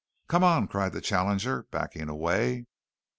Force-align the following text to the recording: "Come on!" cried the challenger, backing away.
"Come 0.27 0.43
on!" 0.43 0.67
cried 0.67 0.93
the 0.93 0.99
challenger, 1.01 1.67
backing 1.69 2.09
away. 2.09 2.65